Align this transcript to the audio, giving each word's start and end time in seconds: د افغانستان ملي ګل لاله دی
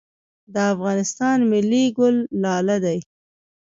د 0.53 0.55
افغانستان 0.73 1.37
ملي 1.51 1.83
ګل 1.97 2.15
لاله 2.43 2.77
دی 2.85 2.99